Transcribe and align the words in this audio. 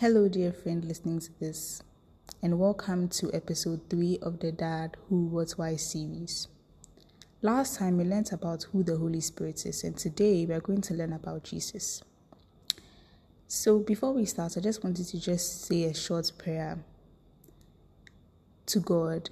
Hello, 0.00 0.28
dear 0.28 0.50
friend 0.50 0.82
listening 0.82 1.20
to 1.20 1.28
this, 1.40 1.82
and 2.42 2.58
welcome 2.58 3.06
to 3.10 3.30
episode 3.34 3.82
3 3.90 4.20
of 4.22 4.40
the 4.40 4.50
Dad 4.50 4.96
Who 5.10 5.26
What 5.26 5.50
Why 5.58 5.76
series. 5.76 6.48
Last 7.42 7.78
time 7.78 7.98
we 7.98 8.04
learned 8.04 8.32
about 8.32 8.62
who 8.72 8.82
the 8.82 8.96
Holy 8.96 9.20
Spirit 9.20 9.66
is, 9.66 9.84
and 9.84 9.94
today 9.98 10.46
we 10.46 10.54
are 10.54 10.60
going 10.62 10.80
to 10.80 10.94
learn 10.94 11.12
about 11.12 11.44
Jesus. 11.44 12.02
So, 13.46 13.80
before 13.80 14.14
we 14.14 14.24
start, 14.24 14.56
I 14.56 14.60
just 14.60 14.82
wanted 14.82 15.06
to 15.06 15.20
just 15.20 15.66
say 15.66 15.84
a 15.84 15.92
short 15.92 16.32
prayer 16.38 16.78
to 18.68 18.80
God 18.80 19.28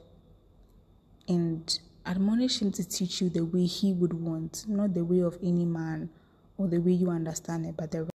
and 1.28 1.78
admonish 2.04 2.60
Him 2.60 2.72
to 2.72 2.86
teach 2.86 3.22
you 3.22 3.30
the 3.30 3.46
way 3.46 3.64
He 3.64 3.94
would 3.94 4.12
want, 4.12 4.66
not 4.68 4.92
the 4.92 5.06
way 5.06 5.20
of 5.20 5.38
any 5.42 5.64
man 5.64 6.10
or 6.58 6.68
the 6.68 6.78
way 6.78 6.92
you 6.92 7.08
understand 7.08 7.64
it, 7.64 7.74
but 7.74 7.90
the 7.90 8.06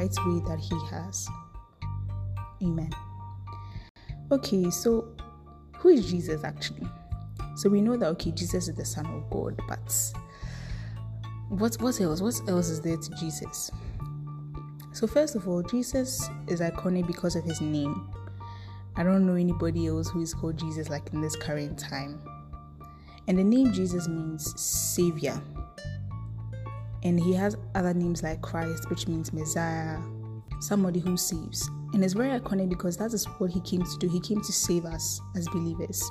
right 0.00 0.16
way 0.26 0.40
that 0.48 0.58
He 0.58 0.78
has. 0.86 1.28
Amen. 2.62 2.90
Okay, 4.32 4.70
so 4.70 5.08
who 5.78 5.88
is 5.90 6.10
Jesus 6.10 6.44
actually? 6.44 6.86
So 7.56 7.68
we 7.68 7.80
know 7.80 7.96
that 7.96 8.06
okay, 8.06 8.30
Jesus 8.30 8.68
is 8.68 8.74
the 8.74 8.84
Son 8.84 9.06
of 9.06 9.28
God, 9.30 9.60
but 9.68 10.12
what 11.48 11.74
what 11.80 12.00
else? 12.00 12.20
What 12.20 12.40
else 12.48 12.68
is 12.68 12.80
there 12.80 12.96
to 12.96 13.10
Jesus? 13.16 13.70
So 14.92 15.06
first 15.06 15.36
of 15.36 15.48
all, 15.48 15.62
Jesus 15.62 16.28
is 16.48 16.60
iconic 16.60 17.06
because 17.06 17.36
of 17.36 17.44
his 17.44 17.60
name. 17.60 18.08
I 18.96 19.02
don't 19.02 19.26
know 19.26 19.34
anybody 19.34 19.86
else 19.86 20.08
who 20.10 20.20
is 20.20 20.34
called 20.34 20.58
Jesus 20.58 20.88
like 20.88 21.12
in 21.12 21.20
this 21.20 21.36
current 21.36 21.78
time. 21.78 22.20
And 23.28 23.38
the 23.38 23.44
name 23.44 23.72
Jesus 23.72 24.08
means 24.08 24.60
Savior. 24.60 25.40
And 27.02 27.18
he 27.18 27.32
has 27.34 27.56
other 27.74 27.94
names 27.94 28.22
like 28.22 28.42
Christ, 28.42 28.90
which 28.90 29.08
means 29.08 29.32
Messiah, 29.32 29.98
somebody 30.60 31.00
who 31.00 31.16
saves. 31.16 31.68
And 31.92 32.04
it's 32.04 32.14
very 32.14 32.38
iconic 32.38 32.68
because 32.68 32.96
that 32.98 33.12
is 33.12 33.24
what 33.38 33.50
he 33.50 33.60
came 33.60 33.82
to 33.82 33.98
do. 33.98 34.08
He 34.08 34.20
came 34.20 34.40
to 34.42 34.52
save 34.52 34.84
us 34.84 35.20
as 35.34 35.48
believers 35.48 36.08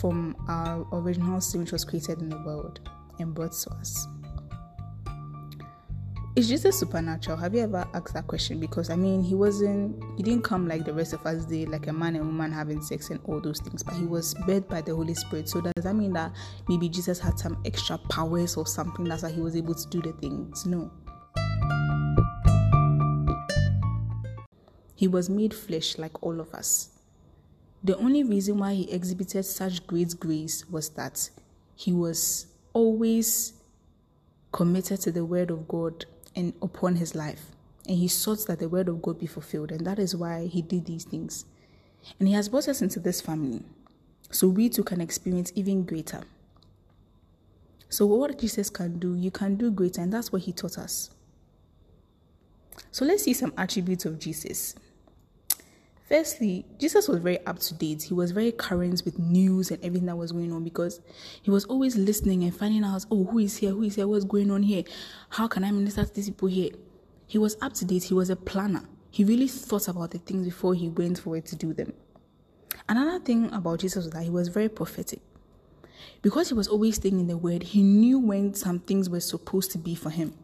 from 0.00 0.36
our 0.48 0.86
original 0.92 1.40
sin, 1.40 1.60
which 1.60 1.72
was 1.72 1.84
created 1.84 2.20
in 2.20 2.28
the 2.28 2.38
world 2.38 2.80
and 3.18 3.34
brought 3.34 3.52
to 3.52 3.70
us. 3.74 4.06
Is 6.36 6.48
Jesus 6.48 6.80
supernatural? 6.80 7.36
Have 7.36 7.54
you 7.54 7.60
ever 7.60 7.86
asked 7.94 8.12
that 8.14 8.26
question? 8.26 8.58
Because 8.58 8.90
I 8.90 8.96
mean, 8.96 9.22
he 9.22 9.36
wasn't, 9.36 10.02
he 10.16 10.24
didn't 10.24 10.42
come 10.42 10.66
like 10.66 10.84
the 10.84 10.92
rest 10.92 11.12
of 11.12 11.24
us 11.24 11.44
did, 11.44 11.68
like 11.68 11.86
a 11.86 11.92
man 11.92 12.16
and 12.16 12.26
woman 12.26 12.50
having 12.50 12.82
sex 12.82 13.10
and 13.10 13.20
all 13.26 13.40
those 13.40 13.60
things, 13.60 13.84
but 13.84 13.94
he 13.94 14.04
was 14.04 14.34
birthed 14.34 14.68
by 14.68 14.80
the 14.80 14.92
Holy 14.92 15.14
Spirit. 15.14 15.48
So 15.48 15.60
does 15.60 15.84
that 15.84 15.94
mean 15.94 16.12
that 16.14 16.32
maybe 16.68 16.88
Jesus 16.88 17.20
had 17.20 17.38
some 17.38 17.62
extra 17.64 17.98
powers 17.98 18.56
or 18.56 18.66
something 18.66 19.04
that's 19.04 19.22
why 19.22 19.30
he 19.30 19.40
was 19.40 19.54
able 19.54 19.76
to 19.76 19.88
do 19.90 20.02
the 20.02 20.10
things? 20.14 20.66
No. 20.66 20.90
He 24.96 25.06
was 25.06 25.30
made 25.30 25.54
flesh 25.54 25.98
like 25.98 26.20
all 26.20 26.40
of 26.40 26.52
us. 26.52 26.98
The 27.84 27.96
only 27.96 28.24
reason 28.24 28.58
why 28.58 28.74
he 28.74 28.90
exhibited 28.90 29.44
such 29.44 29.86
great 29.86 30.18
grace 30.18 30.68
was 30.68 30.88
that 30.90 31.30
he 31.76 31.92
was 31.92 32.46
always 32.72 33.52
committed 34.50 35.00
to 35.02 35.12
the 35.12 35.24
word 35.24 35.52
of 35.52 35.68
God 35.68 36.06
and 36.36 36.52
upon 36.62 36.96
his 36.96 37.14
life. 37.14 37.46
And 37.86 37.96
he 37.96 38.08
sought 38.08 38.46
that 38.46 38.58
the 38.58 38.68
word 38.68 38.88
of 38.88 39.02
God 39.02 39.18
be 39.18 39.26
fulfilled. 39.26 39.70
And 39.70 39.86
that 39.86 39.98
is 39.98 40.16
why 40.16 40.46
he 40.46 40.62
did 40.62 40.86
these 40.86 41.04
things. 41.04 41.44
And 42.18 42.28
he 42.28 42.34
has 42.34 42.48
brought 42.48 42.68
us 42.68 42.82
into 42.82 43.00
this 43.00 43.20
family. 43.20 43.62
So 44.30 44.48
we 44.48 44.68
too 44.68 44.84
can 44.84 45.00
experience 45.00 45.52
even 45.54 45.84
greater. 45.84 46.22
So 47.88 48.06
what 48.06 48.38
Jesus 48.38 48.70
can 48.70 48.98
do, 48.98 49.14
you 49.14 49.30
can 49.30 49.54
do 49.54 49.70
greater, 49.70 50.00
and 50.00 50.12
that's 50.12 50.32
what 50.32 50.42
he 50.42 50.52
taught 50.52 50.78
us. 50.78 51.10
So 52.90 53.04
let's 53.04 53.22
see 53.22 53.34
some 53.34 53.52
attributes 53.56 54.04
of 54.04 54.18
Jesus. 54.18 54.74
Firstly, 56.06 56.66
Jesus 56.78 57.08
was 57.08 57.20
very 57.20 57.44
up 57.46 57.58
to 57.60 57.74
date. 57.74 58.02
He 58.02 58.14
was 58.14 58.32
very 58.32 58.52
current 58.52 59.02
with 59.06 59.18
news 59.18 59.70
and 59.70 59.82
everything 59.82 60.06
that 60.06 60.16
was 60.16 60.32
going 60.32 60.52
on 60.52 60.62
because 60.62 61.00
he 61.40 61.50
was 61.50 61.64
always 61.64 61.96
listening 61.96 62.42
and 62.44 62.54
finding 62.54 62.84
out, 62.84 63.06
oh, 63.10 63.24
who 63.24 63.38
is 63.38 63.56
here? 63.56 63.70
Who 63.70 63.84
is 63.84 63.94
here? 63.94 64.06
What's 64.06 64.26
going 64.26 64.50
on 64.50 64.62
here? 64.62 64.84
How 65.30 65.48
can 65.48 65.64
I 65.64 65.70
minister 65.70 66.04
to 66.04 66.14
these 66.14 66.28
people 66.28 66.48
here? 66.48 66.70
He 67.26 67.38
was 67.38 67.56
up 67.62 67.72
to 67.74 67.86
date. 67.86 68.04
He 68.04 68.14
was 68.14 68.28
a 68.28 68.36
planner. 68.36 68.84
He 69.10 69.24
really 69.24 69.48
thought 69.48 69.88
about 69.88 70.10
the 70.10 70.18
things 70.18 70.44
before 70.44 70.74
he 70.74 70.88
went 70.88 71.20
forward 71.20 71.46
to 71.46 71.56
do 71.56 71.72
them. 71.72 71.94
Another 72.86 73.18
thing 73.18 73.50
about 73.52 73.80
Jesus 73.80 74.04
was 74.04 74.12
that 74.12 74.24
he 74.24 74.30
was 74.30 74.48
very 74.48 74.68
prophetic. 74.68 75.20
Because 76.20 76.48
he 76.48 76.54
was 76.54 76.68
always 76.68 76.96
staying 76.96 77.18
in 77.18 77.28
the 77.28 77.38
word, 77.38 77.62
he 77.62 77.82
knew 77.82 78.18
when 78.18 78.52
some 78.52 78.80
things 78.80 79.08
were 79.08 79.20
supposed 79.20 79.70
to 79.72 79.78
be 79.78 79.94
for 79.94 80.10
him. 80.10 80.34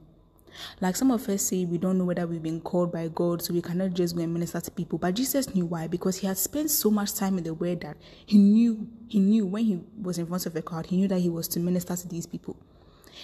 Like 0.81 0.97
some 0.97 1.11
of 1.11 1.28
us 1.28 1.43
say, 1.43 1.65
we 1.65 1.78
don't 1.78 1.99
know 1.99 2.05
whether 2.05 2.27
we've 2.27 2.43
been 2.43 2.61
called 2.61 2.93
by 2.93 3.09
God, 3.09 3.43
so 3.43 3.55
we 3.55 3.62
cannot 3.62 3.94
just 3.94 4.16
go 4.16 4.22
and 4.22 4.33
minister 4.33 4.61
to 4.61 4.71
people. 4.71 4.99
But 4.99 5.15
Jesus 5.15 5.55
knew 5.55 5.66
why, 5.66 5.87
because 5.87 6.19
he 6.19 6.27
had 6.27 6.38
spent 6.38 6.71
so 6.71 6.91
much 6.91 7.15
time 7.15 7.38
in 7.38 7.44
the 7.44 7.55
Word 7.55 7.81
that 7.83 7.97
he 8.27 8.38
knew, 8.38 8.88
he 9.09 9.19
knew 9.21 9.47
when 9.47 9.65
he 9.65 9.81
was 10.00 10.19
in 10.19 10.27
front 10.27 10.47
of 10.47 10.56
a 10.56 10.62
crowd, 10.62 10.87
he 10.87 10.97
knew 10.97 11.09
that 11.09 11.21
he 11.21 11.28
was 11.28 11.49
to 11.49 11.61
minister 11.61 11.97
to 11.97 12.09
these 12.09 12.27
people. 12.27 12.56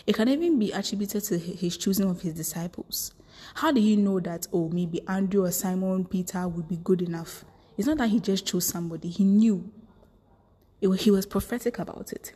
It 0.06 0.14
can 0.14 0.28
even 0.28 0.58
be 0.58 0.72
attributed 0.72 1.24
to 1.24 1.38
his 1.38 1.76
choosing 1.76 2.10
of 2.10 2.20
his 2.20 2.34
disciples. 2.34 3.14
How 3.54 3.72
did 3.72 3.82
he 3.82 3.96
know 3.96 4.20
that, 4.20 4.46
oh, 4.52 4.68
maybe 4.68 5.00
Andrew 5.06 5.44
or 5.44 5.50
Simon 5.50 6.04
Peter 6.04 6.46
would 6.48 6.68
be 6.68 6.76
good 6.76 7.02
enough? 7.02 7.44
It's 7.76 7.86
not 7.86 7.98
that 7.98 8.08
he 8.08 8.20
just 8.20 8.46
chose 8.46 8.66
somebody, 8.66 9.08
he 9.08 9.24
knew. 9.24 9.70
It, 10.80 10.90
he 11.00 11.10
was 11.10 11.26
prophetic 11.26 11.78
about 11.78 12.12
it. 12.12 12.32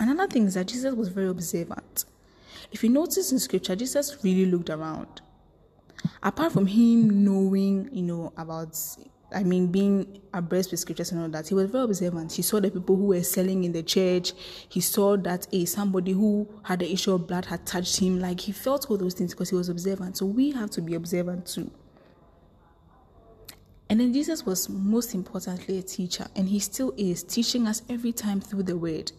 Another 0.00 0.26
thing 0.28 0.46
is 0.46 0.54
that 0.54 0.68
Jesus 0.68 0.94
was 0.94 1.08
very 1.08 1.28
observant. 1.28 2.04
If 2.72 2.82
you 2.82 2.90
notice 2.90 3.32
in 3.32 3.38
scripture, 3.38 3.76
Jesus 3.76 4.22
really 4.22 4.46
looked 4.46 4.70
around. 4.70 5.20
Apart 6.22 6.52
from 6.52 6.66
him 6.66 7.24
knowing, 7.24 7.88
you 7.92 8.02
know, 8.02 8.32
about, 8.36 8.78
I 9.32 9.42
mean, 9.42 9.66
being 9.66 10.20
abreast 10.32 10.70
with 10.70 10.80
scriptures 10.80 11.12
and 11.12 11.20
all 11.20 11.28
that, 11.28 11.48
he 11.48 11.54
was 11.54 11.70
very 11.70 11.84
observant. 11.84 12.32
He 12.32 12.42
saw 12.42 12.60
the 12.60 12.70
people 12.70 12.96
who 12.96 13.06
were 13.06 13.22
selling 13.22 13.64
in 13.64 13.72
the 13.72 13.82
church. 13.82 14.32
He 14.68 14.80
saw 14.80 15.16
that 15.16 15.46
a 15.52 15.64
somebody 15.64 16.12
who 16.12 16.48
had 16.62 16.78
the 16.80 16.92
issue 16.92 17.12
of 17.14 17.26
blood 17.26 17.46
had 17.46 17.66
touched 17.66 17.98
him. 17.98 18.20
Like 18.20 18.40
he 18.40 18.52
felt 18.52 18.90
all 18.90 18.96
those 18.96 19.14
things 19.14 19.32
because 19.32 19.50
he 19.50 19.56
was 19.56 19.68
observant. 19.68 20.16
So 20.16 20.26
we 20.26 20.52
have 20.52 20.70
to 20.70 20.80
be 20.80 20.94
observant 20.94 21.46
too. 21.46 21.70
And 23.90 24.00
then 24.00 24.12
Jesus 24.12 24.44
was 24.44 24.68
most 24.68 25.14
importantly 25.14 25.78
a 25.78 25.82
teacher, 25.82 26.26
and 26.36 26.46
he 26.48 26.58
still 26.58 26.92
is 26.98 27.22
teaching 27.22 27.66
us 27.66 27.82
every 27.88 28.12
time 28.12 28.40
through 28.40 28.64
the 28.64 28.76
word. 28.76 29.12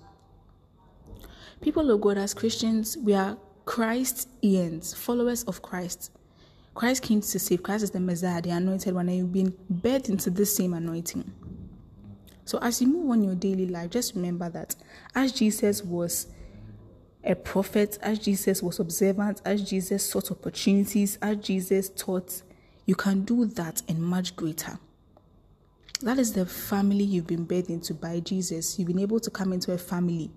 People 1.62 1.92
of 1.92 2.00
God, 2.00 2.18
as 2.18 2.34
Christians, 2.34 2.98
we 2.98 3.14
are 3.14 3.38
Christians, 3.66 4.94
followers 4.94 5.44
of 5.44 5.62
Christ. 5.62 6.12
Christ 6.74 7.04
came 7.04 7.20
to 7.20 7.40
save. 7.40 7.64
Christ 7.64 7.84
is 7.84 7.92
the 7.92 8.00
Messiah, 8.00 8.42
the 8.42 8.52
anointed 8.52 8.96
one, 8.96 9.10
and 9.10 9.18
you've 9.18 9.34
been 9.34 9.54
birthed 9.72 10.08
into 10.08 10.30
this 10.30 10.56
same 10.56 10.74
anointing. 10.74 11.30
So 12.46 12.60
as 12.62 12.82
you 12.82 12.88
move 12.88 13.12
on 13.12 13.24
your 13.24 13.36
daily 13.36 13.68
life, 13.68 13.90
just 13.92 14.16
remember 14.16 14.50
that 14.50 14.76
as 15.14 15.34
Jesus 15.34 15.84
was 15.84 16.28
a 17.24 17.36
prophet, 17.36 18.00
as 18.02 18.20
Jesus 18.20 18.64
was 18.64 18.80
observant, 18.80 19.42
as 19.44 19.62
Jesus 19.62 20.10
sought 20.10 20.32
opportunities, 20.32 21.18
as 21.22 21.38
Jesus 21.38 21.90
taught, 21.90 22.42
you 22.86 22.96
can 22.96 23.24
do 23.24 23.46
that 23.46 23.82
and 23.90 24.02
much 24.02 24.36
greater. 24.38 24.80
That 26.02 26.18
is 26.18 26.32
the 26.32 26.46
family 26.46 27.04
you've 27.04 27.28
been 27.28 27.46
birthed 27.46 27.70
into 27.70 27.94
by 27.94 28.22
Jesus. 28.22 28.80
You've 28.80 28.88
been 28.88 29.00
able 29.00 29.20
to 29.20 29.30
come 29.30 29.52
into 29.52 29.74
a 29.74 29.78
family 29.78 30.32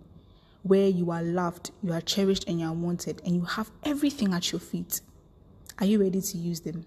where 0.62 0.88
you 0.88 1.10
are 1.10 1.22
loved, 1.22 1.70
you 1.82 1.92
are 1.92 2.00
cherished, 2.00 2.48
and 2.48 2.60
you 2.60 2.66
are 2.66 2.72
wanted, 2.72 3.20
and 3.24 3.34
you 3.34 3.42
have 3.42 3.70
everything 3.84 4.32
at 4.32 4.52
your 4.52 4.60
feet. 4.60 5.00
Are 5.78 5.86
you 5.86 6.00
ready 6.00 6.20
to 6.20 6.38
use 6.38 6.60
them? 6.60 6.86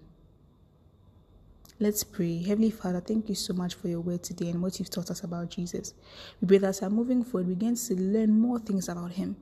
Let's 1.78 2.04
pray. 2.04 2.42
Heavenly 2.42 2.70
Father, 2.70 3.00
thank 3.00 3.28
you 3.28 3.34
so 3.34 3.52
much 3.52 3.74
for 3.74 3.88
your 3.88 4.00
word 4.00 4.22
today 4.22 4.48
and 4.48 4.62
what 4.62 4.78
you've 4.78 4.88
taught 4.88 5.10
us 5.10 5.22
about 5.24 5.50
Jesus. 5.50 5.92
We 6.40 6.48
pray 6.48 6.58
that 6.58 6.68
as 6.68 6.80
we're 6.80 6.88
moving 6.88 7.22
forward, 7.22 7.48
we 7.48 7.54
begin 7.54 7.76
to 7.76 7.94
learn 7.94 8.40
more 8.40 8.58
things 8.58 8.88
about 8.88 9.12
Him 9.12 9.36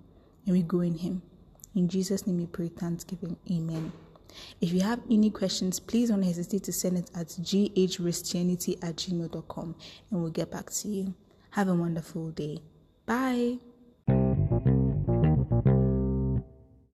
and 0.44 0.56
we 0.56 0.62
grow 0.62 0.80
in 0.80 0.98
Him. 0.98 1.22
In 1.76 1.88
Jesus' 1.88 2.26
name 2.26 2.38
we 2.38 2.46
pray, 2.46 2.68
thanksgiving. 2.68 3.36
Amen. 3.50 3.92
If 4.60 4.72
you 4.72 4.80
have 4.80 5.00
any 5.08 5.30
questions, 5.30 5.78
please 5.78 6.08
don't 6.08 6.22
hesitate 6.22 6.64
to 6.64 6.72
send 6.72 6.98
it 6.98 7.10
at 7.14 7.28
ghristianity 7.28 8.82
at 8.82 8.96
gmail.com 8.96 9.74
and 10.10 10.20
we'll 10.20 10.30
get 10.30 10.50
back 10.50 10.70
to 10.70 10.88
you. 10.88 11.14
Have 11.50 11.68
a 11.68 11.74
wonderful 11.74 12.30
day. 12.30 12.58
Bye. 13.06 13.58